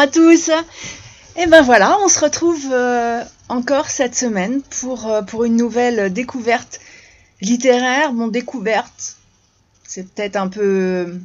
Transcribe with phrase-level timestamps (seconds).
[0.00, 0.50] À tous.
[1.36, 6.10] Et ben voilà, on se retrouve euh, encore cette semaine pour, euh, pour une nouvelle
[6.10, 6.80] découverte
[7.42, 8.14] littéraire.
[8.14, 9.18] Bon, découverte,
[9.86, 11.18] c'est peut-être un peu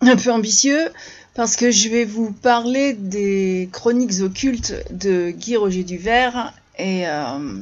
[0.00, 0.88] un peu ambitieux
[1.34, 7.60] parce que je vais vous parler des chroniques occultes de Guy Roger Duvert et euh,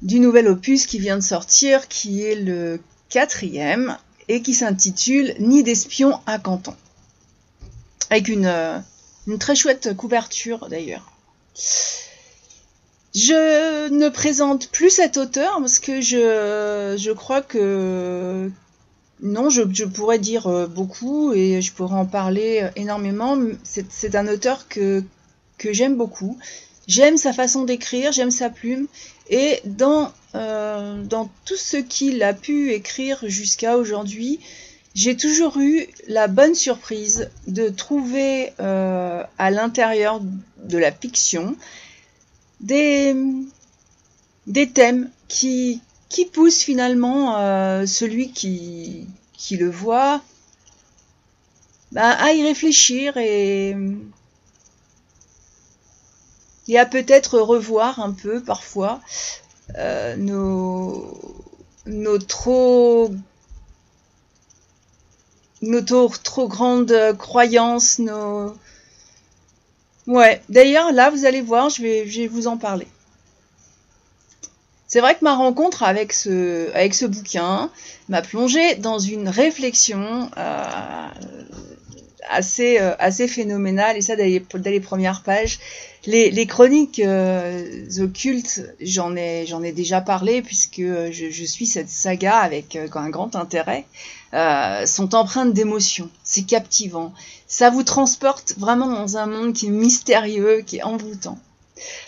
[0.00, 3.98] du nouvel opus qui vient de sortir, qui est le quatrième
[4.28, 6.74] et qui s'intitule Ni d'espion à Canton
[8.10, 8.78] avec une, euh,
[9.26, 11.12] une très chouette couverture d'ailleurs.
[13.14, 18.50] Je ne présente plus cet auteur parce que je, je crois que
[19.22, 23.38] non, je, je, pourrais dire euh, beaucoup et je pourrais en parler énormément.
[23.64, 25.02] C'est un auteur que,
[25.56, 26.38] que j'aime beaucoup.
[26.86, 28.86] J'aime sa façon d'écrire, j'aime sa plume.
[29.28, 34.38] Et dans, euh, dans tout ce qu'il a pu écrire jusqu'à aujourd'hui,
[34.96, 40.22] j'ai toujours eu la bonne surprise de trouver euh, à l'intérieur
[40.64, 41.54] de la fiction
[42.62, 43.14] des,
[44.46, 50.22] des thèmes qui, qui poussent finalement euh, celui qui, qui le voit
[51.92, 53.76] ben, à y réfléchir et,
[56.68, 59.02] et à peut-être revoir un peu parfois
[59.76, 61.20] euh, nos,
[61.84, 63.10] nos trop
[65.66, 68.54] nos trop, grandes croyances, nos...
[70.06, 72.86] Ouais, d'ailleurs, là, vous allez voir, je vais, je vais vous en parler.
[74.86, 77.70] C'est vrai que ma rencontre avec ce, avec ce bouquin
[78.08, 81.08] m'a plongé dans une réflexion euh,
[82.28, 85.58] assez, euh, assez phénoménale, et ça dès les, premières pages.
[86.06, 91.66] Les, les chroniques euh, occultes, j'en ai, j'en ai déjà parlé, puisque je, je, suis
[91.66, 93.86] cette saga avec un grand intérêt.
[94.34, 96.10] Euh, sont empreintes d'émotions.
[96.22, 97.14] C'est captivant.
[97.46, 101.38] Ça vous transporte vraiment dans un monde qui est mystérieux, qui est envoûtant.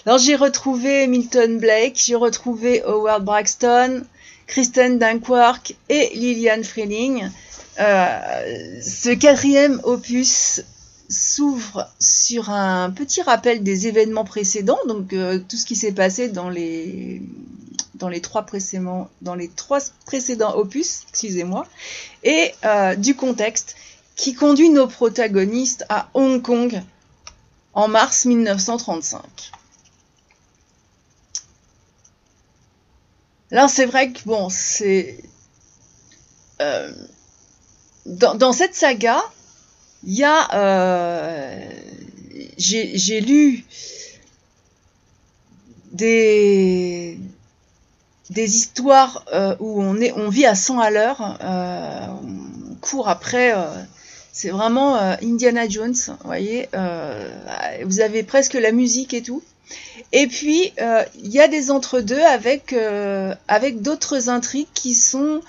[0.05, 4.05] Alors j'ai retrouvé Milton Blake, j'ai retrouvé Howard Braxton,
[4.47, 7.31] Kristen Dunkirk et Lillian Freeling.
[7.79, 10.63] Euh, ce quatrième opus
[11.09, 16.29] s'ouvre sur un petit rappel des événements précédents, donc euh, tout ce qui s'est passé
[16.29, 17.23] dans les
[18.25, 19.09] trois précédents
[20.55, 21.67] opus, excusez-moi,
[22.25, 23.77] et euh, du contexte
[24.17, 26.83] qui conduit nos protagonistes à Hong Kong
[27.73, 29.23] en mars 1935.
[33.51, 35.23] Là, c'est vrai que bon, c'est
[36.61, 36.93] euh,
[38.05, 39.23] dans, cette saga,
[40.05, 41.71] il y a, euh,
[42.57, 43.65] j'ai lu
[45.93, 47.19] des,
[48.31, 53.09] des histoires euh, où on, est, on vit à 100 à l'heure, euh, on court
[53.09, 53.53] après.
[53.55, 53.65] Euh,
[54.33, 56.69] c'est vraiment euh, Indiana Jones, vous voyez.
[57.85, 59.43] Vous avez presque la musique et tout.
[60.13, 60.73] Et puis
[61.23, 62.73] il y a des entre-deux avec
[63.49, 65.41] avec d'autres intrigues qui sont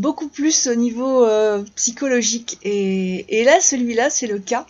[0.00, 2.58] beaucoup plus au niveau euh, psychologique.
[2.62, 4.66] Et, là, celui-là, c'est le cas.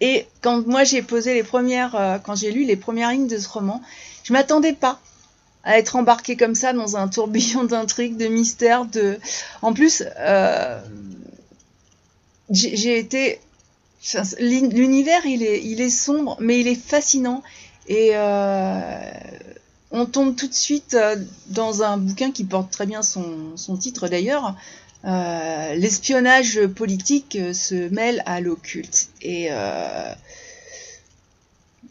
[0.00, 3.38] Et quand moi j'ai posé les premières, euh, quand j'ai lu les premières lignes de
[3.38, 3.80] ce roman,
[4.24, 4.98] je m'attendais pas
[5.62, 9.18] à être embarqué comme ça dans un tourbillon d'intrigues, de mystères, de.
[9.62, 10.80] En plus, euh,
[12.50, 13.40] j'ai été.
[14.38, 17.42] L'univers, il est, il est sombre, mais il est fascinant.
[17.88, 18.14] Et
[19.94, 21.14] on tombe tout de suite euh,
[21.46, 24.56] dans un bouquin qui porte très bien son, titre d'ailleurs.
[25.04, 29.08] Euh, L'espionnage politique euh, se mêle à l'occulte.
[29.22, 29.50] Et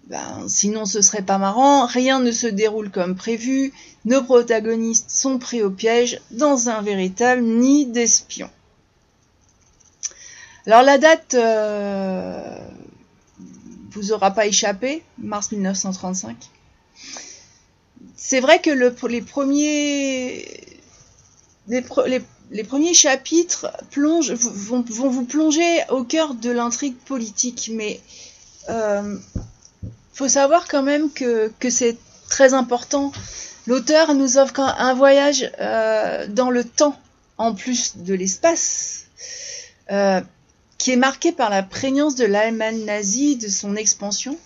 [0.10, 3.72] ben, sinon ce serait pas marrant, rien ne se déroule comme prévu,
[4.04, 8.50] nos protagonistes sont pris au piège dans un véritable nid d'espions.
[10.66, 11.38] Alors la date
[13.92, 16.36] vous aura pas échappé, mars 1935
[18.26, 18.96] c'est vrai que le,
[21.68, 28.00] les premiers chapitres plongent, vont, vous plonger au cœur de l'intrigue politique, mais
[28.70, 29.18] euh,
[30.14, 31.98] faut savoir quand même que, que c'est
[32.30, 33.12] très important.
[33.68, 36.98] L'auteur nous offre un voyage euh, dans le temps,
[37.38, 39.08] en plus de l'espace,
[39.92, 40.22] euh,
[40.78, 44.38] qui est marqué par la prégnance de l'Allemagne nazie, de son expansion,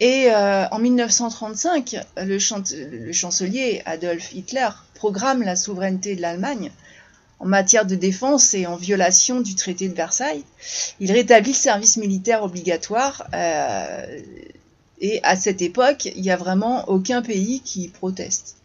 [0.00, 6.70] et euh, en 1935, le, chancelier Adolf Hitler programme la souveraineté de l'Allemagne
[7.40, 10.44] en matière de défense et en violation du traité de Versailles.
[11.00, 14.20] Il rétablit le service militaire obligatoire euh,
[15.00, 18.56] et à cette époque, il n'y a vraiment aucun pays qui proteste.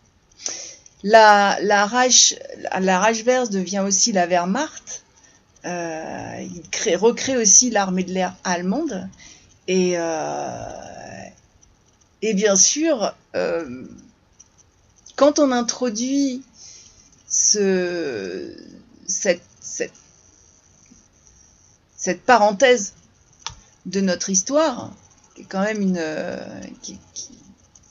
[1.03, 2.35] La, la, Reich,
[2.79, 5.03] la Reichswehr devient aussi la Wehrmacht
[5.65, 9.07] il crée, recrée aussi l'armée de l'air allemande.
[9.67, 9.95] Et,
[12.25, 13.13] et bien sûr,
[15.17, 16.41] quand on introduit
[17.27, 18.55] ce,
[19.05, 19.41] cette,
[21.97, 22.93] cette, parenthèse
[23.85, 24.93] de notre histoire,
[25.35, 26.01] qui est quand même une,
[26.81, 26.97] qui,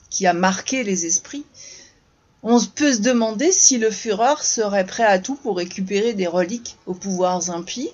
[0.09, 1.45] qui a marqué les esprits,
[2.41, 6.77] on peut se demander si le Führer serait prêt à tout pour récupérer des reliques
[6.87, 7.91] aux pouvoirs impies.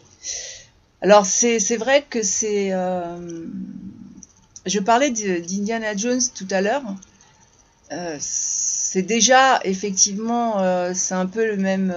[1.01, 2.71] Alors c'est vrai que c'est...
[2.71, 3.45] Euh,
[4.65, 6.83] je parlais d'Indiana Jones tout à l'heure.
[7.91, 11.93] Euh, c'est déjà effectivement, euh, c'est un peu le même,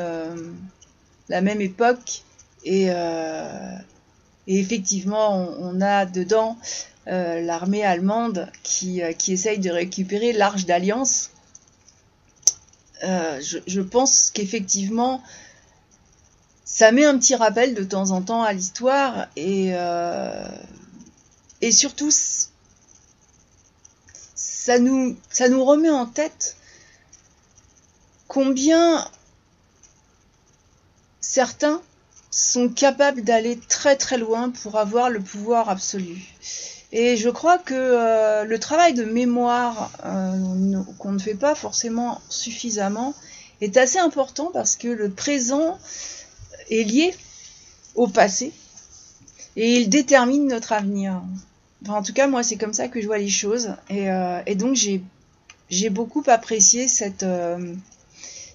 [1.28, 2.22] la même époque.
[2.64, 2.88] Et,
[4.46, 6.56] effectivement on, a dedans
[7.06, 11.30] l'armée allemande qui, qui essaye de récupérer l'Arche d'Alliance.
[13.04, 15.22] Euh, je, pense qu'effectivement,
[16.64, 19.26] ça met un petit rappel de temps en temps à l'histoire.
[19.36, 20.48] Et, euh,
[21.60, 22.10] et surtout,
[24.64, 26.56] ça nous, remet en tête
[28.28, 29.04] combien
[31.20, 31.82] certains
[32.30, 36.16] sont capables d'aller très très loin pour avoir le pouvoir absolu.
[36.92, 42.20] Et je crois que euh, le travail de mémoire euh, qu'on ne fait pas forcément
[42.28, 43.14] suffisamment
[43.60, 45.76] est assez important parce que le présent
[46.70, 47.16] est lié
[47.96, 48.52] au passé
[49.56, 51.20] et il détermine notre avenir.
[51.82, 53.74] Enfin, en tout cas, moi, c'est comme ça que je vois les choses.
[53.90, 54.76] Et, euh, donc,
[55.70, 57.24] j'ai beaucoup apprécié cette,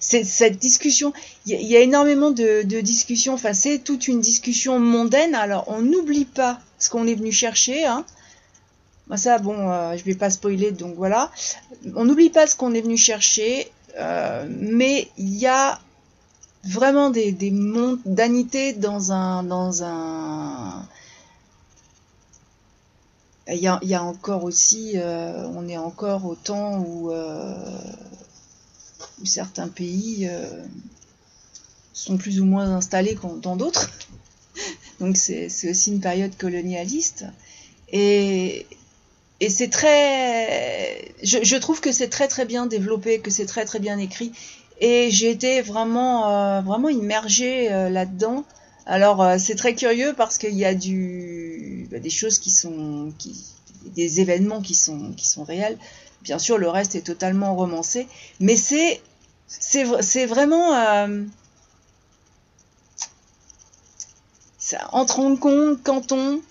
[0.00, 1.12] cette, discussion.
[1.46, 3.34] Il y, a énormément de, discussions.
[3.34, 5.34] Enfin, c'est toute une discussion mondaine.
[5.34, 7.84] Alors, on n'oublie pas ce qu'on est venu chercher.
[7.84, 8.04] Hein.
[9.08, 11.30] Bah, ça, bon, euh, je vais pas spoiler, donc voilà.
[11.96, 15.80] On n'oublie pas ce qu'on est venu chercher, euh, mais il y a
[16.64, 20.86] vraiment des, des mondanités dans un, dans un.
[23.50, 30.28] Il y a, encore aussi, euh, on est encore au temps où, où certains pays
[31.94, 33.90] sont plus ou moins installés dans d'autres.
[35.00, 37.24] Donc c'est aussi une période colonialiste.
[37.92, 38.66] Et,
[39.48, 43.98] c'est très, je, trouve que c'est très très bien développé, que c'est très très bien
[43.98, 44.32] écrit,
[44.80, 48.44] et j'ai été vraiment euh, vraiment immergée euh, là-dedans.
[48.88, 53.12] Alors euh, c'est très curieux parce qu'il y a bah, des choses qui sont,
[53.94, 55.14] des événements qui sont
[55.46, 55.78] réels.
[56.22, 58.08] Bien sûr, le reste est totalement romancé,
[58.40, 59.00] mais c'est
[60.26, 60.74] vraiment
[64.68, 66.42] ça, entre Hong Kong, Canton,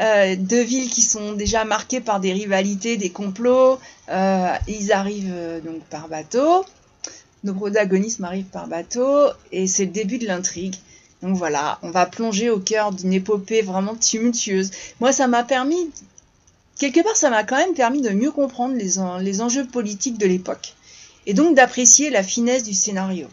[0.00, 3.78] euh, deux villes qui sont déjà marquées par des rivalités, des complots.
[4.08, 6.64] Euh, ils arrivent euh, donc par bateau.
[7.44, 10.74] Nos protagonistes arrivent par bateau et c'est le début de l'intrigue.
[11.26, 14.70] Donc voilà, on va plonger au cœur d'une épopée vraiment tumultueuse.
[15.00, 15.90] Moi, ça m'a permis,
[16.78, 20.74] quelque part, ça m'a quand même permis de mieux comprendre les, enjeux politiques de l'époque
[21.26, 23.26] et donc d'apprécier la finesse du scénario.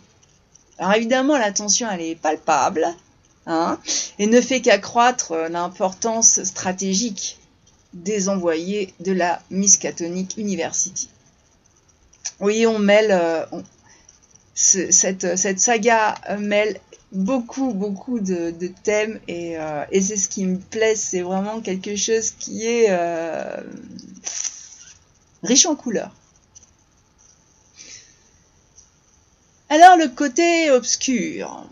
[0.79, 2.87] Alors évidemment, la tension, elle est palpable,
[3.45, 3.77] Hein,
[4.19, 7.37] et ne fait qu'accroître l'importance stratégique
[7.93, 11.09] des envoyés de la Miskatonic University.
[12.39, 13.45] Oui, on mêle, euh,
[14.55, 16.79] cette, saga mêle
[17.13, 18.51] beaucoup, beaucoup de,
[18.83, 23.61] thèmes euh, et, c'est ce qui me plaît, c'est vraiment quelque chose qui est euh,
[25.43, 26.11] riche en couleurs.
[29.69, 31.65] Alors le côté obscur.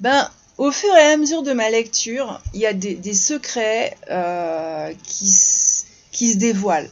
[0.00, 4.92] Ben, au fur et à mesure de ma lecture, il y a des, secrets euh,
[5.04, 5.26] qui,
[6.12, 6.90] qui, se dévoilent.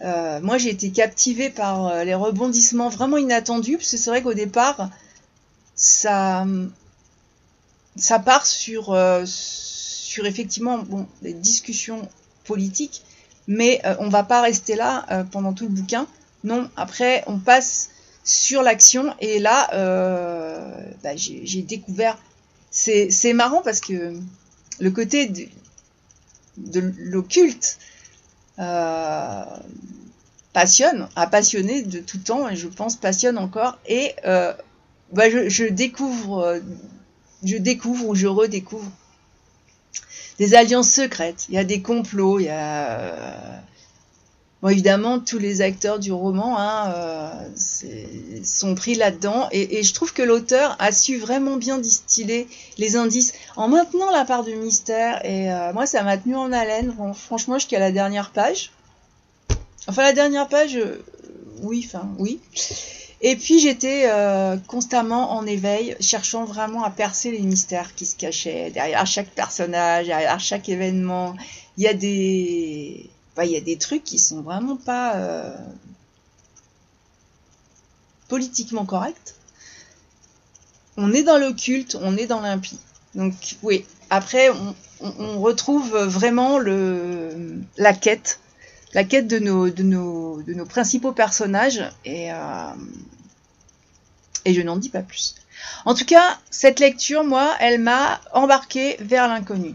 [0.00, 4.90] Moi, j'ai été captivée par les rebondissements vraiment inattendus, parce que c'est vrai qu'au départ,
[5.76, 6.46] ça,
[7.96, 12.08] ça part sur, sur effectivement bon, des discussions
[12.44, 13.02] politiques,
[13.46, 16.06] mais on va pas rester là pendant tout le bouquin.
[16.44, 17.90] Non, après, on passe
[18.24, 19.68] sur l'action, et là,
[21.02, 22.18] bah, j'ai découvert
[22.76, 24.14] c'est marrant parce que
[24.78, 25.46] le côté de,
[26.58, 27.78] de l'occulte
[28.58, 29.44] euh,
[30.52, 33.78] passionne, a passionné de tout temps et je pense passionne encore.
[33.86, 34.52] Et euh,
[35.12, 36.60] bah je, découvre,
[37.42, 38.90] je découvre ou je redécouvre
[40.38, 41.46] des alliances secrètes.
[41.48, 43.62] Il y a des complots, il y a
[44.62, 47.48] Bon, évidemment, tous les acteurs du roman hein, euh,
[48.42, 52.48] sont pris là-dedans et, je trouve que l'auteur a su vraiment bien distiller
[52.78, 56.52] les indices en maintenant la part du mystère et euh, moi ça m'a tenu en
[56.52, 58.70] haleine, franchement jusqu'à la dernière page.
[59.88, 61.04] Enfin la dernière page, euh,
[61.62, 62.40] oui, enfin oui.
[63.22, 68.14] Et puis j'étais euh, constamment en éveil, cherchant vraiment à percer les mystères qui se
[68.16, 71.34] cachaient derrière chaque personnage, derrière chaque événement.
[71.78, 73.08] Il y a des,
[73.42, 75.56] il y a des trucs qui sont vraiment pas euh,
[78.28, 79.34] politiquement corrects.
[80.98, 82.80] On est dans l'occulte, on est dans l'impie.
[83.14, 83.32] Donc
[83.62, 84.50] oui, après
[85.00, 88.40] on, retrouve vraiment le, la quête
[88.96, 92.70] la quête de nos, principaux personnages et, euh,
[94.46, 95.34] et je n'en dis pas plus.
[95.84, 99.74] En tout cas, cette lecture, moi, elle m'a embarqué vers l'inconnu.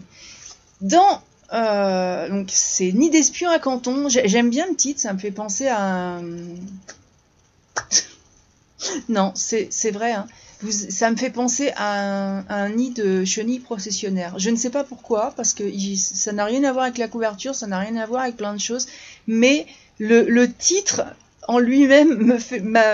[0.82, 1.22] Dans
[1.54, 4.10] euh, donc c'est Ni d'espion à Canton.
[4.10, 6.20] J'aime bien le titre, ça me fait penser à
[9.10, 10.14] non, c'est vrai.
[10.14, 10.26] Hein
[10.70, 14.38] ça me fait penser à un, nid de chenilles processionnaires.
[14.38, 15.64] Je ne sais pas pourquoi, parce que
[15.96, 18.54] ça n'a rien à voir avec la couverture, ça n'a rien à voir avec plein
[18.54, 18.88] de choses,
[19.28, 19.66] mais
[20.00, 21.04] le, titre
[21.48, 22.38] en lui-même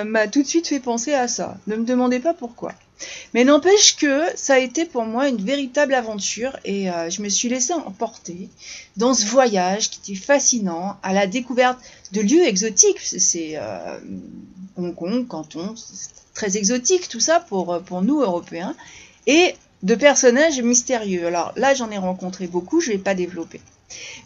[0.05, 1.57] m'a tout de suite fait penser à ça.
[1.67, 2.73] Ne me demandez pas pourquoi.
[3.33, 7.29] Mais n'empêche que ça a été pour moi une véritable aventure et euh, je me
[7.29, 8.49] suis laissée emporter
[8.95, 11.79] dans ce voyage qui était fascinant à la découverte
[12.11, 12.99] de lieux exotiques.
[12.99, 13.99] C'est euh,
[14.77, 15.75] Hong Kong, Canton,
[16.33, 18.75] très exotique tout ça pour, euh, pour nous Européens,
[19.27, 21.27] et de personnages mystérieux.
[21.27, 23.61] Alors là, j'en ai rencontré beaucoup, je ne vais pas développer.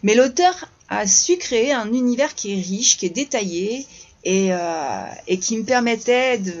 [0.02, 3.86] Mais l'auteur a su créer un univers qui est riche, qui est détaillé,
[4.24, 4.50] et,
[5.26, 6.52] et qui me permettait de,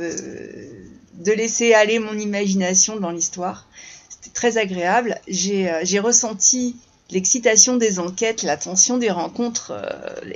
[1.24, 3.66] de laisser aller mon imagination dans l'histoire.
[4.08, 5.20] C'était très agréable.
[5.28, 6.76] J'ai euh, ressenti
[7.10, 9.72] l'excitation des enquêtes, la tension des rencontres,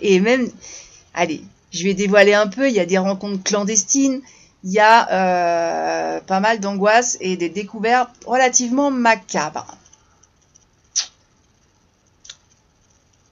[0.02, 0.46] et même,
[1.14, 4.20] allez, je vais dévoiler un peu, il y a des rencontres clandestines,
[4.64, 9.66] il y a euh, pas mal d'angoisse et des découvertes relativement macabres.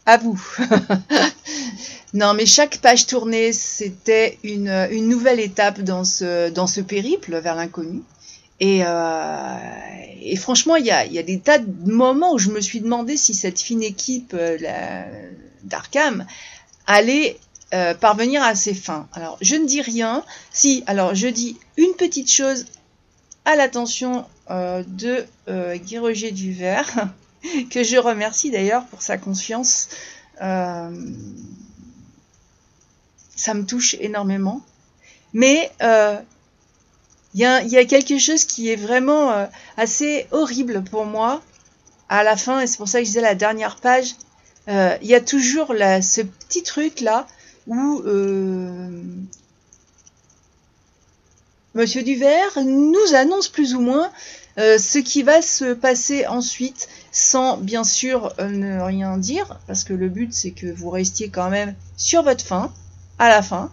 [0.06, 0.40] À vous.
[2.14, 8.02] non, mais chaque page tournée, c'était une, nouvelle étape dans ce, périple vers l'inconnu.
[8.60, 9.56] Et, euh,
[10.36, 13.60] franchement, il y a, des tas de moments où je me suis demandé si cette
[13.60, 14.58] fine équipe euh,
[15.64, 16.26] d'Arkham
[16.86, 17.38] allait
[17.72, 19.08] euh, parvenir à ses fins.
[19.14, 20.22] Alors, je ne dis rien.
[20.52, 22.66] Si, alors je dis une petite chose
[23.46, 25.24] à l'attention de
[25.76, 27.08] Guy Roger Duvert,
[27.70, 29.88] que je remercie d'ailleurs pour sa confiance.
[30.38, 30.90] ça
[33.54, 34.62] me touche énormément.
[35.32, 41.42] Mais il y, a quelque chose qui est vraiment assez horrible pour moi
[42.08, 44.14] à la fin, et c'est pour ça que je disais la dernière page.
[44.68, 45.68] Il y a toujours
[46.00, 47.26] ce petit truc là
[47.66, 49.02] où euh,
[51.74, 54.10] Monsieur Duvert nous annonce plus ou moins
[54.58, 59.84] euh, ce qui va se passer ensuite, sans bien sûr euh, ne rien dire, parce
[59.84, 62.72] que le but c'est que vous restiez quand même sur votre fin,
[63.18, 63.70] à la fin.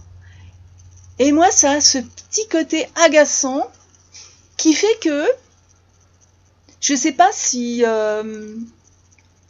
[1.20, 3.70] Et moi, ça a ce petit côté agaçant
[4.58, 5.26] qui fait que
[6.80, 7.84] je sais pas si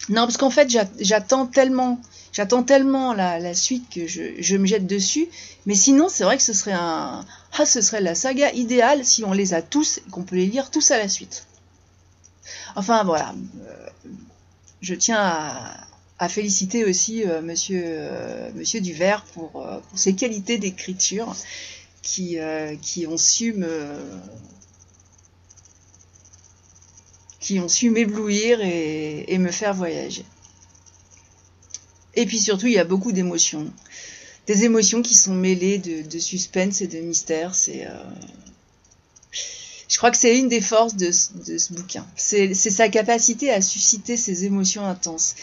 [0.09, 2.01] non parce qu'en fait j'attends tellement
[2.33, 5.27] J'attends tellement la, suite que je, me jette dessus.
[5.65, 7.25] Mais sinon, c'est vrai que ce serait un.
[7.57, 10.45] Ah, ce serait la saga idéale si on les a tous et qu'on peut les
[10.45, 11.45] lire tous à la suite.
[12.75, 13.35] Enfin, voilà.
[13.67, 13.87] Euh,
[14.81, 15.19] je tiens
[16.17, 21.35] à, féliciter aussi euh, monsieur, euh, monsieur Duvert pour, ses qualités d'écriture
[22.01, 22.37] qui,
[22.81, 23.93] qui ont su me
[27.51, 30.23] qui ont su m'éblouir et me faire voyager.
[32.15, 33.67] Et puis surtout, il y a beaucoup d'émotions.
[34.47, 37.53] Des émotions qui sont mêlées de, suspense et de mystère.
[37.53, 38.03] C'est, euh,
[39.89, 42.05] Je crois que c'est une des forces de, ce bouquin.
[42.15, 45.35] C'est sa capacité à susciter ces émotions intenses.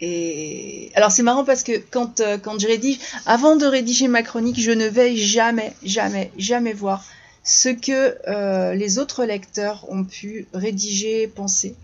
[0.00, 4.22] Et alors c'est marrant parce que quand, euh, quand je rédige, avant de rédiger ma
[4.22, 7.04] chronique, je ne vais jamais, jamais, jamais voir
[7.44, 11.74] ce que euh, les autres lecteurs ont pu rédiger, penser.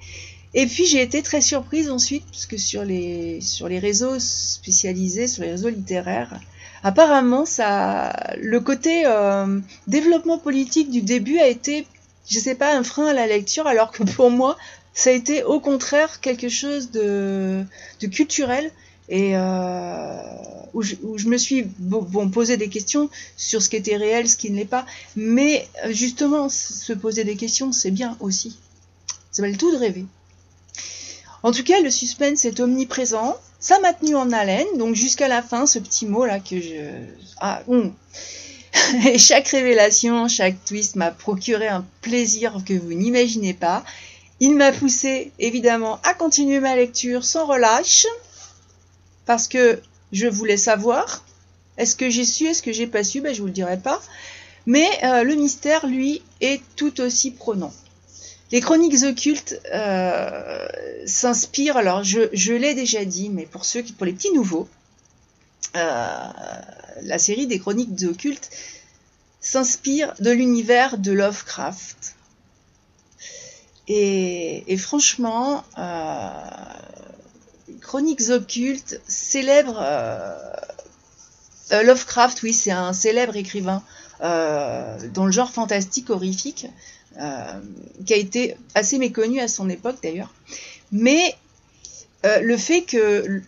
[0.55, 5.43] Et puis j'ai été très surprise ensuite, puisque sur les, sur les réseaux spécialisés, sur
[5.43, 6.41] les réseaux littéraires,
[6.83, 11.87] apparemment ça, le côté euh, développement politique du début a été,
[12.31, 14.57] je sais pas, un frein à la lecture, alors que pour moi,
[14.95, 17.63] ça a été au contraire quelque chose de,
[18.01, 18.71] de culturel
[19.09, 20.21] et euh,
[20.75, 24.29] où, je, où, je, me suis bon, posé des questions sur ce qui était réel,
[24.29, 24.85] ce qui ne l'est pas.
[25.17, 28.59] Mais justement, se poser des questions, c'est bien aussi.
[29.31, 30.05] Ça le tout de rêver.
[31.43, 33.37] En tout cas, le suspense est omniprésent.
[33.61, 36.91] Ça m'a tenu en haleine, donc jusqu'à la fin, ce petit mot là que je.
[37.41, 37.93] Ah, hum.
[39.07, 43.85] Et chaque révélation, chaque twist m'a procuré un plaisir que vous n'imaginez pas.
[44.41, 48.07] Il m'a poussé évidemment à continuer ma lecture sans relâche,
[49.29, 51.23] parce que je voulais savoir.
[51.77, 54.01] Est-ce que j'ai su, est-ce que j'ai pas su Ben je vous le dirai pas.
[54.65, 57.73] Mais euh, le mystère, lui, est tout aussi prenant.
[58.53, 60.67] Les chroniques occultes euh,
[61.05, 64.67] s'inspirent, alors je, l'ai déjà dit, mais pour ceux qui, pour les petits nouveaux,
[65.75, 68.49] la série des chroniques occultes
[69.43, 72.17] s'inspire de l'univers de Lovecraft.
[73.89, 75.65] Et, franchement,
[77.81, 79.79] Chroniques occultes célèbre
[81.73, 83.83] euh, Lovecraft, oui, c'est un célèbre écrivain
[84.23, 86.67] euh, dans le genre fantastique horrifique,
[87.21, 87.61] euh,
[88.07, 90.33] qui a été assez méconnu à son époque d'ailleurs.
[90.93, 91.37] Mais
[92.25, 93.43] le fait que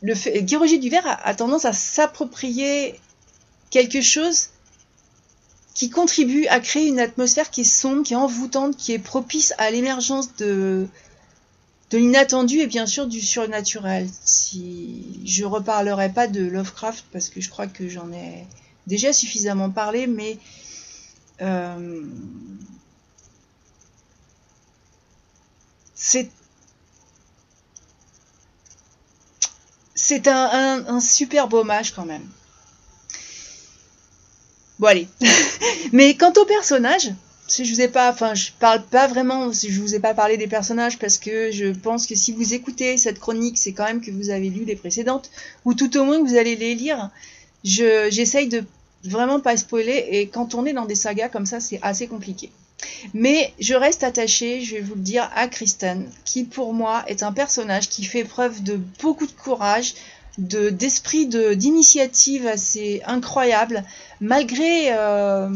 [0.00, 3.00] le fait, Guy Roger Duvert a, tendance à s'approprier
[3.70, 4.48] quelque chose
[5.74, 9.54] qui contribue à créer une atmosphère qui est sombre, qui est envoûtante, qui est propice
[9.58, 10.86] à l'émergence de,
[11.92, 14.08] de l'inattendu et bien sûr du surnaturel.
[14.24, 18.46] Si je reparlerai pas de Lovecraft parce que je crois que j'en ai
[18.86, 20.38] déjà suffisamment parlé, mais
[21.42, 22.02] euh,
[25.94, 26.30] c'est
[29.94, 32.26] c'est un, un, super hommage quand même.
[34.78, 35.08] Bon allez.
[35.92, 37.12] mais quant au personnage,
[37.52, 40.14] si je vous ai pas, enfin, je parle pas vraiment, si je vous ai pas
[40.14, 43.84] parlé des personnages parce que je pense que si vous écoutez cette chronique, c'est quand
[43.84, 45.30] même que vous avez lu les précédentes
[45.66, 47.10] ou tout au moins que vous allez les lire.
[47.62, 48.64] Je, j'essaye de
[49.04, 52.50] vraiment pas spoiler et quand on est dans des sagas comme ça, c'est assez compliqué.
[53.12, 57.22] Mais je reste attachée, je vais vous le dire, à Kristen, qui pour moi est
[57.22, 59.94] un personnage qui fait preuve de beaucoup de courage,
[60.38, 63.84] de d'esprit de d'initiative assez incroyable,
[64.20, 65.50] malgré euh,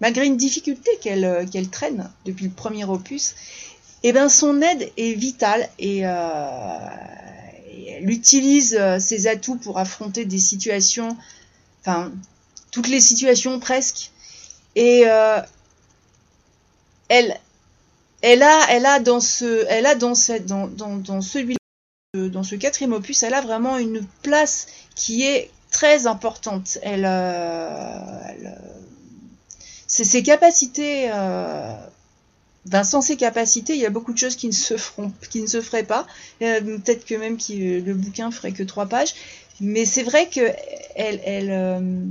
[0.00, 3.34] malgré une difficulté euh, qu'elle traîne depuis le premier opus,
[4.02, 6.88] eh ben son aide est vitale et, euh,
[7.88, 11.16] elle utilise euh, ses atouts pour affronter des situations,
[11.80, 12.10] enfin
[12.70, 14.10] toutes les situations presque.
[14.76, 15.00] Et
[17.08, 17.36] elle,
[18.22, 23.40] a, elle a dans ce, elle a dans cette, dans, ce quatrième opus, elle a
[23.40, 26.78] vraiment une place qui est très importante.
[26.82, 27.04] Elle
[30.04, 31.74] ses capacités, euh,
[32.66, 35.42] ben, sans ses capacités, il y a beaucoup de choses qui ne se feront, qui
[35.42, 36.06] ne se feraient pas.
[36.38, 39.14] Peut-être que même qui, le bouquin ferait que trois pages.
[39.60, 40.40] Mais c'est vrai que
[40.94, 42.04] elle, elle, euh,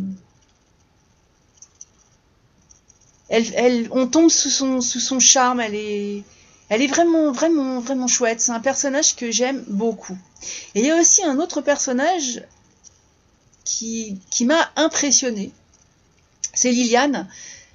[3.30, 5.60] elle, on tombe sous son, sous son charme.
[5.60, 6.23] Elle est,
[6.69, 8.41] elle est vraiment, vraiment, vraiment chouette.
[8.41, 10.17] C'est un personnage que j'aime beaucoup.
[10.75, 12.43] Et il y a aussi un autre personnage
[13.63, 15.52] qui, qui m'a impressionné.
[16.54, 17.28] C'est Liliane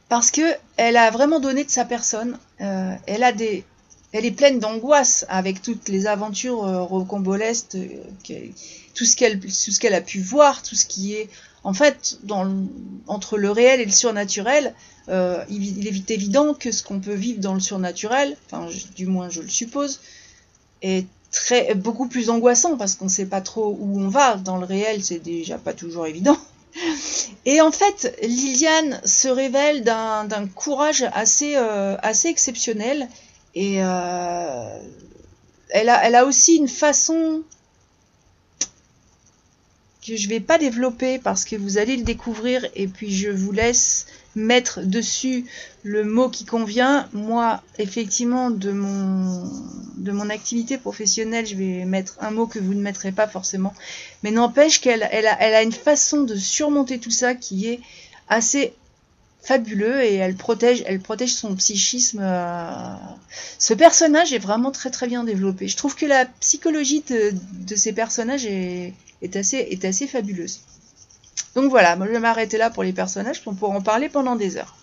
[0.08, 0.42] parce que
[0.76, 2.38] elle a vraiment donné de sa personne.
[2.60, 3.64] Euh, elle a des,
[4.14, 8.46] elle est pleine d'angoisse avec toutes les aventures euh, rocambolesques, euh,
[8.94, 11.28] tout ce qu'elle, ce qu'elle a pu voir, tout ce qui est,
[11.64, 12.48] en fait, dans
[13.08, 14.72] entre le réel et le surnaturel.
[15.08, 19.30] Euh, il, est évident que ce qu'on peut vivre dans le surnaturel, enfin, du moins
[19.30, 20.00] je le suppose,
[20.80, 24.36] est très beaucoup plus angoissant parce qu'on ne sait pas trop où on va.
[24.36, 26.38] Dans le réel, c'est déjà pas toujours évident.
[27.46, 33.08] Et en fait, Liliane se révèle d'un courage assez, euh, assez exceptionnel.
[33.54, 34.78] Et euh,
[35.70, 37.42] elle a aussi une façon
[40.06, 43.52] que je vais pas développer parce que vous allez le découvrir et puis je vous
[43.52, 45.46] laisse mettre dessus
[45.82, 47.08] le mot qui convient.
[47.12, 49.48] Moi, effectivement, de mon,
[49.96, 53.74] de mon activité professionnelle, je vais mettre un mot que vous ne mettrez pas forcément.
[54.22, 57.80] Mais n'empêche qu'elle elle a, elle a une façon de surmonter tout ça qui est
[58.28, 58.74] assez
[59.40, 62.20] fabuleux et elle protège, elle protège son psychisme.
[62.22, 62.94] Euh.
[63.58, 65.68] Ce personnage est vraiment très très bien développé.
[65.68, 67.34] Je trouve que la psychologie de,
[67.66, 70.60] de ces personnages est, est, assez, est assez fabuleuse.
[71.54, 74.36] Donc voilà, moi je vais m'arrêter là pour les personnages, on pourra en parler pendant
[74.36, 74.76] des heures.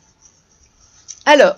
[1.26, 1.56] Alors,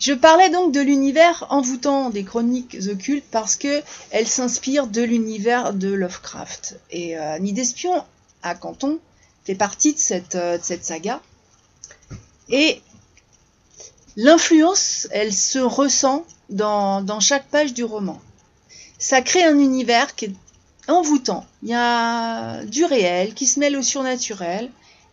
[0.00, 5.72] je parlais donc de l'univers envoûtant des chroniques occultes parce que elle s'inspire de l'univers
[5.72, 6.78] de Lovecraft.
[6.90, 8.04] Et euh, Nid d'espion
[8.42, 8.98] à Canton
[9.44, 11.20] fait partie de cette, euh, cette saga.
[12.48, 12.82] Et
[14.16, 18.20] l'influence, elle se ressent dans, dans chaque page du roman.
[18.98, 20.34] Ça crée un univers qui est
[20.88, 21.46] envoûtant.
[21.62, 24.70] Il y a du réel qui se mêle au surnaturel.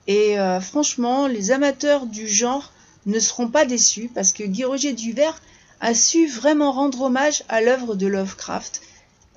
[0.07, 2.71] Et euh, franchement, les amateurs du genre
[3.05, 5.41] ne seront pas déçus parce que Guy Roger Duvert
[5.79, 8.81] a su vraiment rendre hommage à l'œuvre de Lovecraft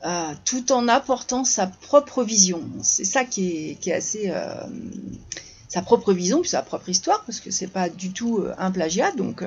[0.04, 2.62] euh, tout en apportant sa propre vision.
[2.82, 4.30] C'est ça qui est, assez.
[4.30, 4.54] Euh,
[5.68, 9.12] sa propre vision, puis sa propre histoire, parce que c'est pas du tout un plagiat.
[9.12, 9.42] Donc,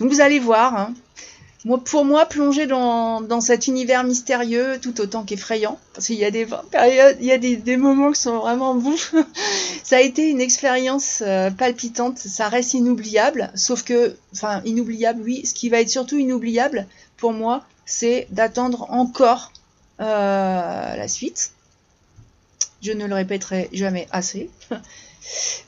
[0.00, 0.76] vous allez voir.
[0.76, 0.94] Hein.
[1.84, 6.46] Pour moi, plonger dans, cet univers mystérieux tout autant qu'effrayant, parce qu'il y a des
[6.70, 9.14] périodes, il y a des, moments qui sont vraiment bouffes.
[9.82, 15.44] ça a été une expérience euh, palpitante, ça reste inoubliable, sauf que, enfin, inoubliable, oui,
[15.44, 19.52] ce qui va être surtout inoubliable pour moi, c'est d'attendre encore
[20.00, 21.52] euh, la suite.
[22.82, 24.50] Je ne le répéterai jamais assez.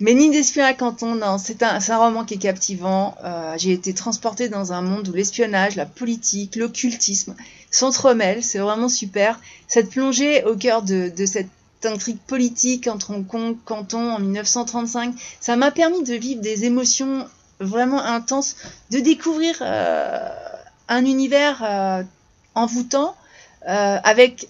[0.01, 3.17] Mais Ni d'espion à Canton, c'est un, roman qui est captivant.
[3.25, 7.35] Euh, J'ai été transportée dans un monde où l'espionnage, la politique, l'occultisme
[7.71, 8.43] s'entremêlent.
[8.43, 9.41] C'est vraiment super.
[9.67, 11.49] Cette plongée au cœur de, cette
[11.85, 17.27] intrigue politique entre Hong Kong, Canton en 1935, ça m'a permis de vivre des émotions
[17.61, 18.57] vraiment intenses,
[18.91, 20.29] de découvrir euh,
[20.89, 22.03] un univers euh,
[22.55, 23.15] envoûtant
[23.67, 24.49] avec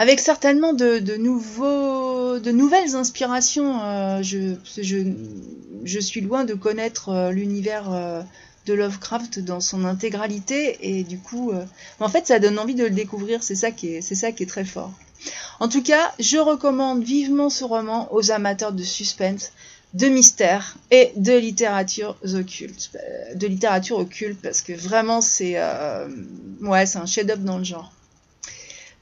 [0.00, 3.82] avec certainement de, nouvelles inspirations.
[3.82, 8.22] Euh, je, suis loin de connaître euh, l'univers euh,
[8.64, 11.52] de Lovecraft dans son intégralité et du coup,
[11.98, 13.42] en fait, ça donne envie de le découvrir.
[13.42, 14.90] C'est ça qui est, très fort.
[15.60, 19.52] En tout cas, je recommande vivement ce roman aux amateurs de suspense,
[19.92, 22.90] de mystère et de littérature occulte,
[23.34, 25.60] de littérature occulte parce que vraiment c'est,
[26.86, 27.92] c'est un chef-d'œuvre dans le genre.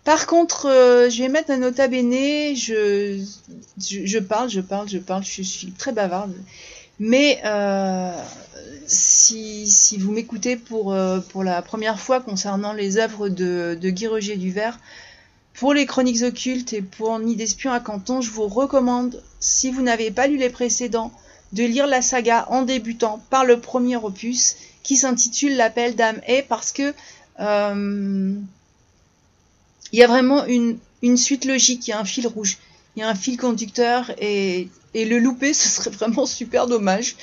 [0.08, 2.56] Par contre, euh, je vais mettre un nota bene.
[2.56, 3.20] Je,
[4.20, 5.22] parle, je parle, je parle.
[5.22, 6.32] Je suis très bavarde.
[6.98, 8.10] Mais euh,
[8.86, 14.36] si, vous m'écoutez pour, euh, pour la première fois concernant les œuvres de, Guy Roger
[14.36, 14.80] Duvert,
[15.52, 19.82] pour les chroniques occultes et pour Nid d'espion à Canton, je vous recommande, si vous
[19.82, 21.12] n'avez pas lu les précédents,
[21.52, 26.40] de lire la saga en débutant par le premier opus qui s'intitule L'appel d'âme et
[26.40, 26.94] parce que
[29.92, 30.78] il y a vraiment une,
[31.16, 32.58] suite logique, il y a un fil rouge,
[32.96, 37.16] il y a un fil conducteur et, le louper, ce serait vraiment super dommage.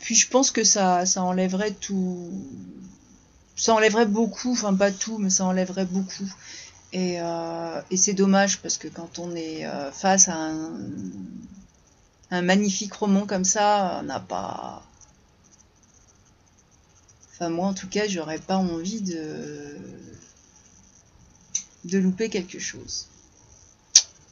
[0.00, 2.30] Puis je pense que ça, enlèverait tout.
[3.56, 6.30] Ça enlèverait beaucoup, enfin pas tout, mais ça enlèverait beaucoup.
[6.92, 10.80] Et, euh, c'est dommage parce que quand on est euh, face à un,
[12.30, 14.82] un, magnifique roman comme ça, on n'a pas.
[17.32, 19.76] Enfin, moi en tout cas, j'aurais pas envie de
[21.84, 23.06] de louper quelque chose.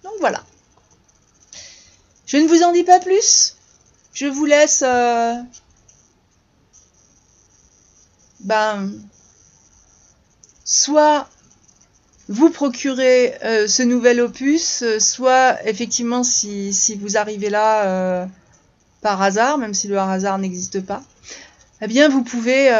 [0.04, 0.44] Donc voilà.
[2.26, 3.56] Je ne vous en dis pas plus.
[4.12, 5.34] Je vous laisse euh,
[8.40, 8.92] ben
[10.64, 11.28] soit
[12.28, 18.28] vous procurer euh, ce nouvel opus, euh, soit effectivement si, vous arrivez là
[19.00, 21.02] par hasard, même si le hasard n'existe pas,
[21.80, 22.70] eh bien vous pouvez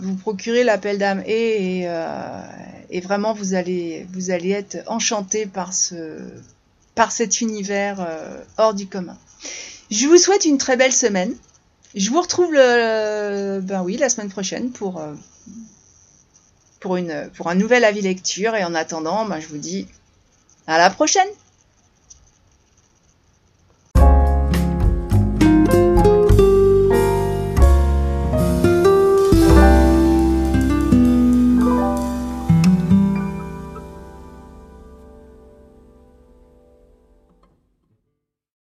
[0.00, 1.86] vous procurer l'appel d'âme et,
[2.90, 6.18] et, vraiment vous allez vous allez être enchanté par ce
[6.94, 9.16] par cet univers euh, hors du commun.
[9.90, 11.34] Je vous souhaite une très belle semaine.
[11.94, 14.70] Je vous retrouve ben oui la semaine prochaine
[16.96, 19.88] une pour un nouvel avis lecture et en attendant, ben, je vous dis
[20.66, 21.28] à la prochaine.